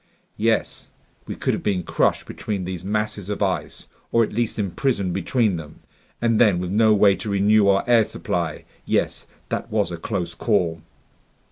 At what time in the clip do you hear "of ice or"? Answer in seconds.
3.29-4.23